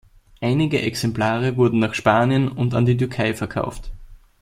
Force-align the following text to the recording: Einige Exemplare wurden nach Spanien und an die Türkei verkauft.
Einige 0.39 0.81
Exemplare 0.81 1.57
wurden 1.57 1.77
nach 1.77 1.93
Spanien 1.93 2.47
und 2.47 2.73
an 2.73 2.87
die 2.87 2.97
Türkei 2.97 3.35
verkauft. 3.35 3.91